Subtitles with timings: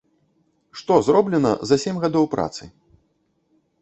[0.81, 2.63] Што зроблена за сем гадоў працы?